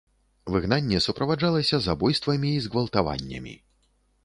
[0.53, 3.57] Выгнанне суправаджалася забойствамі і згвалтаваннямі.